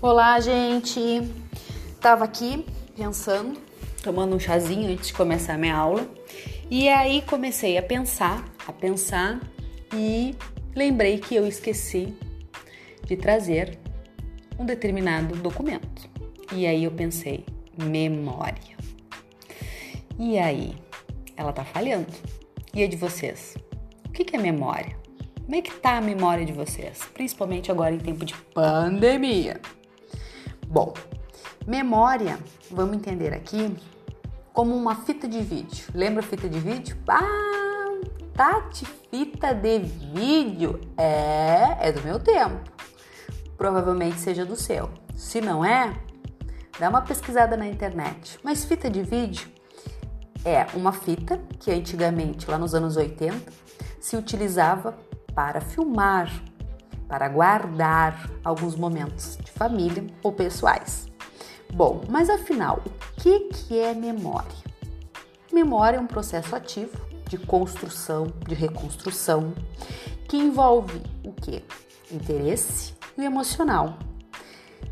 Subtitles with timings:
[0.00, 1.28] Olá, gente.
[2.00, 2.64] Tava aqui
[2.96, 3.60] pensando,
[4.00, 6.08] tomando um chazinho antes de começar a minha aula,
[6.70, 9.40] e aí comecei a pensar, a pensar
[9.92, 10.36] e
[10.72, 12.14] lembrei que eu esqueci
[13.06, 13.76] de trazer
[14.56, 16.08] um determinado documento.
[16.52, 17.44] E aí eu pensei,
[17.76, 18.76] memória.
[20.16, 20.76] E aí,
[21.36, 22.06] ela tá falhando.
[22.72, 23.56] E a de vocês?
[24.06, 24.96] O que é memória?
[25.44, 27.00] Como é que tá a memória de vocês?
[27.12, 29.60] Principalmente agora em tempo de pandemia.
[30.70, 30.92] Bom,
[31.66, 32.38] memória,
[32.70, 33.74] vamos entender aqui
[34.52, 35.86] como uma fita de vídeo.
[35.94, 36.94] Lembra fita de vídeo?
[37.08, 37.98] Ah,
[38.34, 42.70] Tati, fita de vídeo é, é do meu tempo.
[43.56, 44.90] Provavelmente seja do seu.
[45.16, 45.94] Se não é,
[46.78, 48.38] dá uma pesquisada na internet.
[48.44, 49.48] Mas fita de vídeo
[50.44, 53.50] é uma fita que antigamente, lá nos anos 80,
[53.98, 54.98] se utilizava
[55.34, 56.30] para filmar
[57.08, 61.08] para guardar alguns momentos de família ou pessoais.
[61.72, 64.56] Bom, mas afinal, o que, que é memória?
[65.52, 69.52] Memória é um processo ativo de construção, de reconstrução,
[70.28, 71.64] que envolve o que?
[72.10, 73.98] Interesse e emocional.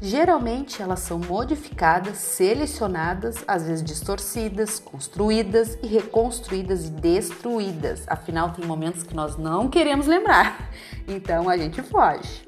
[0.00, 8.04] Geralmente elas são modificadas, selecionadas, às vezes distorcidas, construídas e reconstruídas e destruídas.
[8.06, 10.70] Afinal, tem momentos que nós não queremos lembrar,
[11.08, 12.46] então a gente foge.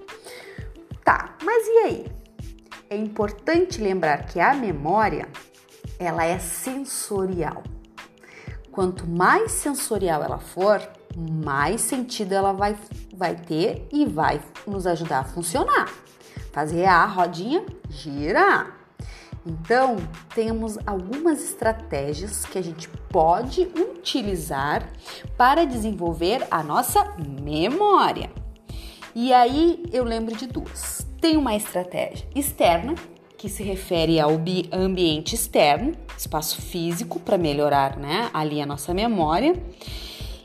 [1.03, 2.12] Tá, mas e aí?
[2.91, 5.27] É importante lembrar que a memória
[5.98, 7.62] ela é sensorial.
[8.70, 12.78] Quanto mais sensorial ela for, mais sentido ela vai,
[13.14, 15.89] vai ter e vai nos ajudar a funcionar
[16.59, 18.77] fazer a rodinha girar.
[19.47, 19.97] Então,
[20.34, 24.91] temos algumas estratégias que a gente pode utilizar
[25.37, 28.28] para desenvolver a nossa memória.
[29.15, 31.06] E aí eu lembro de duas.
[31.20, 32.97] Tem uma estratégia externa,
[33.37, 34.33] que se refere ao
[34.72, 39.55] ambiente externo, espaço físico, para melhorar né, ali a nossa memória,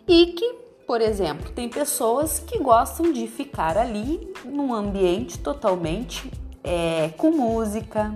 [0.07, 0.62] e que
[0.93, 6.31] por exemplo, tem pessoas que gostam de ficar ali num ambiente totalmente
[6.63, 8.13] é, com música,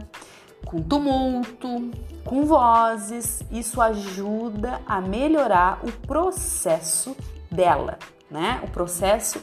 [0.63, 1.89] com tumulto,
[2.23, 3.41] com vozes.
[3.51, 7.17] Isso ajuda a melhorar o processo
[7.49, 7.97] dela,
[8.29, 8.61] né?
[8.63, 9.41] O processo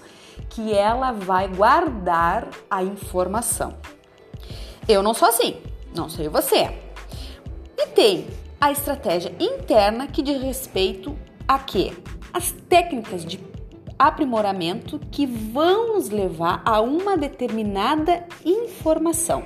[0.49, 3.75] que ela vai guardar a informação.
[4.87, 5.61] Eu não sou assim,
[5.93, 6.73] não sei você.
[7.77, 8.29] E tem
[8.61, 11.19] a estratégia interna que diz respeito
[11.49, 11.93] a quê?
[12.35, 13.39] As técnicas de
[13.97, 19.45] aprimoramento que vão nos levar a uma determinada informação.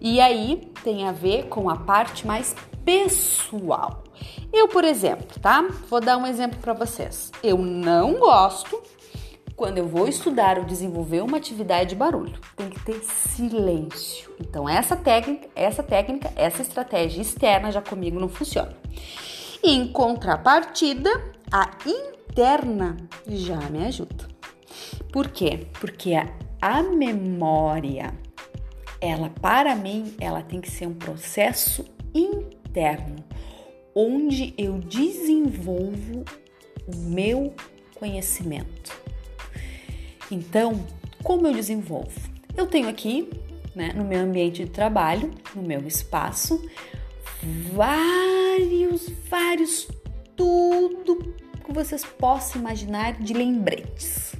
[0.00, 2.56] E aí tem a ver com a parte mais
[2.86, 4.02] pessoal.
[4.50, 5.62] Eu, por exemplo, tá?
[5.90, 7.30] Vou dar um exemplo para vocês.
[7.42, 8.82] Eu não gosto
[9.54, 12.38] quando eu vou estudar ou desenvolver uma atividade de barulho.
[12.56, 14.34] Tem que ter silêncio.
[14.40, 18.74] Então essa técnica, essa técnica, essa estratégia externa já comigo não funciona.
[19.62, 22.96] Em contrapartida, a interna
[23.28, 24.28] já me ajuda.
[25.12, 25.66] Por quê?
[25.80, 26.28] Porque a,
[26.60, 28.12] a memória,
[29.00, 31.84] ela para mim, ela tem que ser um processo
[32.14, 33.24] interno,
[33.94, 36.24] onde eu desenvolvo
[36.86, 37.54] o meu
[37.94, 38.92] conhecimento.
[40.30, 40.84] Então,
[41.22, 42.20] como eu desenvolvo?
[42.56, 43.30] Eu tenho aqui,
[43.74, 46.62] né, no meu ambiente de trabalho, no meu espaço,
[47.72, 49.88] vários, vários,
[50.36, 54.34] tudo que vocês possam imaginar de lembretes.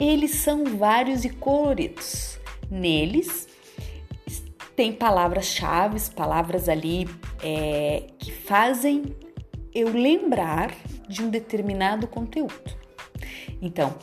[0.00, 2.38] Eles são vários e coloridos.
[2.70, 3.46] Neles
[4.74, 7.08] tem palavras-chave, palavras ali
[7.42, 9.04] é, que fazem
[9.72, 10.74] eu lembrar
[11.08, 12.83] de um determinado conteúdo.
[13.60, 13.94] Então,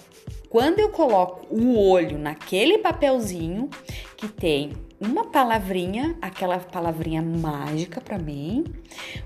[0.50, 3.69] quando eu coloco o olho naquele papelzinho
[4.17, 8.66] que tem uma palavrinha, aquela palavrinha mágica para mim,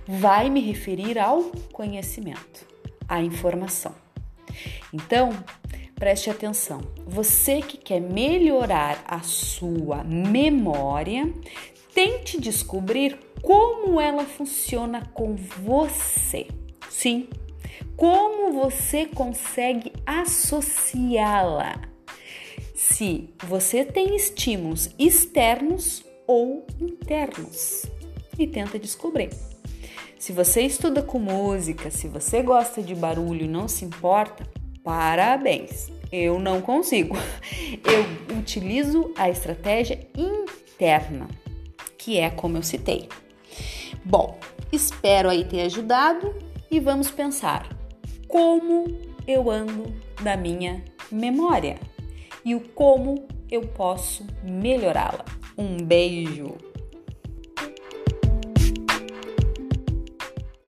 [0.08, 2.66] vai me referir ao conhecimento,
[3.08, 3.94] à informação.
[4.94, 5.32] Então,
[5.96, 6.82] preste atenção.
[7.06, 11.34] Você que quer melhorar a sua memória,
[11.94, 16.48] tente descobrir como ela funciona com você.
[16.90, 17.28] Sim,
[17.96, 21.82] como você consegue associá-la
[22.76, 27.86] se você tem estímulos externos ou internos
[28.38, 29.30] e tenta descobrir.
[30.20, 34.46] Se você estuda com música, se você gosta de barulho e não se importa,
[34.84, 35.90] parabéns.
[36.12, 37.16] Eu não consigo.
[37.84, 41.28] Eu utilizo a estratégia interna,
[41.98, 43.10] que é como eu citei.
[44.04, 44.38] Bom,
[44.72, 46.36] espero aí ter ajudado
[46.70, 47.75] e vamos pensar
[48.36, 48.86] como
[49.26, 49.86] eu ando
[50.22, 51.80] da minha memória
[52.44, 55.24] e o como eu posso melhorá-la.
[55.58, 56.58] Um beijo!